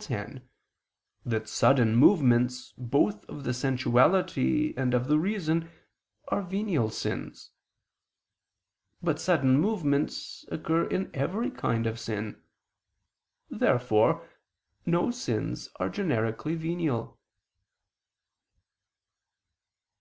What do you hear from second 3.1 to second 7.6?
of the sensuality and of the reason are venial sins.